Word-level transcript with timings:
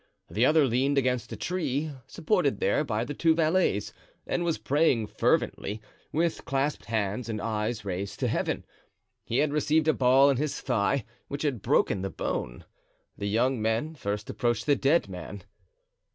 The 0.31 0.47
other 0.47 0.65
leaned 0.65 0.97
against 0.97 1.31
a 1.31 1.35
tree, 1.35 1.91
supported 2.07 2.59
there 2.59 2.83
by 2.83 3.05
the 3.05 3.13
two 3.13 3.35
valets, 3.35 3.93
and 4.25 4.43
was 4.43 4.57
praying 4.57 5.05
fervently, 5.05 5.79
with 6.11 6.43
clasped 6.43 6.85
hands 6.85 7.29
and 7.29 7.39
eyes 7.39 7.85
raised 7.85 8.19
to 8.21 8.27
Heaven. 8.27 8.65
He 9.23 9.37
had 9.37 9.53
received 9.53 9.87
a 9.87 9.93
ball 9.93 10.31
in 10.31 10.37
his 10.37 10.59
thigh, 10.59 11.05
which 11.27 11.43
had 11.43 11.61
broken 11.61 12.01
the 12.01 12.09
bone. 12.09 12.65
The 13.15 13.29
young 13.29 13.61
men 13.61 13.93
first 13.93 14.27
approached 14.27 14.65
the 14.65 14.75
dead 14.75 15.07
man. 15.07 15.43